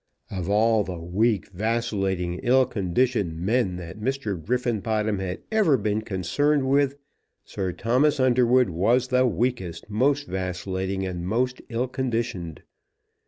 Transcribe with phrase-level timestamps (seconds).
[0.31, 4.35] Of all the weak, vacillating, ill conditioned men that Mr.
[4.43, 6.97] Griffenbottom had ever been concerned with,
[7.45, 12.63] Sir Thomas Underwood was the weakest, most vacillating, and most ill conditioned.